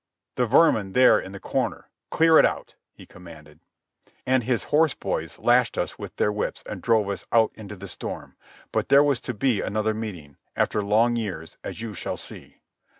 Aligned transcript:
"The 0.33 0.47
vermin 0.47 0.93
there 0.93 1.19
in 1.19 1.31
the 1.31 1.39
corner—clear 1.39 2.39
it 2.39 2.43
out," 2.43 2.73
he 2.91 3.05
commanded. 3.05 3.59
And 4.25 4.43
his 4.43 4.63
horse 4.73 4.95
boys 4.95 5.37
lashed 5.37 5.77
us 5.77 5.99
with 5.99 6.15
their 6.15 6.31
whips 6.31 6.63
and 6.65 6.81
drove 6.81 7.07
us 7.07 7.27
out 7.31 7.51
into 7.53 7.75
the 7.75 7.87
storm. 7.87 8.35
But 8.71 8.89
there 8.89 9.03
was 9.03 9.21
to 9.21 9.33
be 9.35 9.61
another 9.61 9.93
meeting, 9.93 10.37
after 10.55 10.81
long 10.83 11.17
years, 11.17 11.59
as 11.63 11.81
you 11.83 11.93
shall 11.93 12.17
see. 12.17 12.61